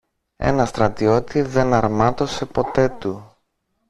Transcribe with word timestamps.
Ένα 0.37 0.65
στρατιώτη 0.65 1.41
δεν 1.41 1.73
αρμάτωσε 1.73 2.45
ποτέ 2.45 2.89
του. 2.89 3.35